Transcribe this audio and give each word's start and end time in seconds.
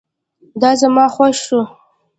دا 0.61 0.71
زما 0.81 1.05
خوښ 1.15 1.35
شو 1.47 1.59